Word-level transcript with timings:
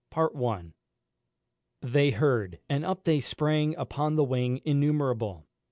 They 1.83 2.09
heard, 2.09 2.59
and 2.67 2.83
up 2.83 3.03
they 3.03 3.19
sprang 3.19 3.75
upon 3.75 4.15
the 4.15 4.23
wing 4.23 4.59
Innumerable. 4.65 5.45